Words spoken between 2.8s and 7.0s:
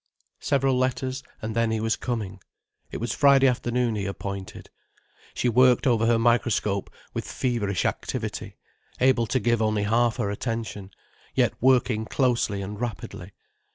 It was Friday afternoon he appointed. She worked over her microscope